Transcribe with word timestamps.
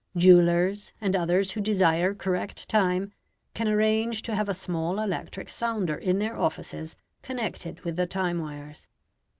Jewellers, 0.17 0.93
and 0.99 1.15
others 1.15 1.51
who 1.51 1.61
desire 1.61 2.15
correct 2.15 2.67
time, 2.67 3.13
can 3.53 3.67
arrange 3.67 4.23
to 4.23 4.33
have 4.35 4.49
a 4.49 4.53
small 4.55 4.99
electric 4.99 5.47
sounder 5.47 5.93
in 5.95 6.17
their 6.17 6.35
offices 6.39 6.95
connected 7.21 7.81
with 7.81 7.97
the 7.97 8.07
time 8.07 8.39
wires. 8.39 8.87